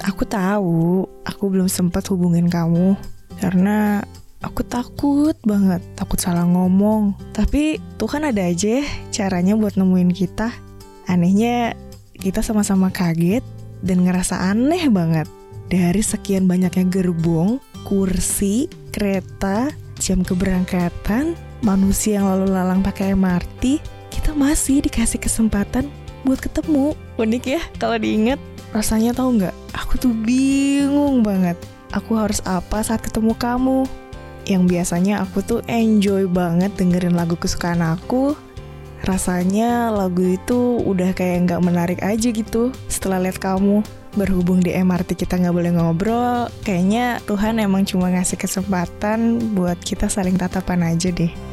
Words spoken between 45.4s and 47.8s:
boleh ngobrol, kayaknya Tuhan